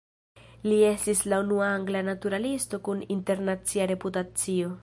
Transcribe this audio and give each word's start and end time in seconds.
Li 0.69 0.79
estis 0.91 1.21
la 1.33 1.39
unua 1.43 1.67
angla 1.73 2.03
naturalisto 2.09 2.83
kun 2.89 3.07
internacia 3.19 3.91
reputacio. 3.97 4.77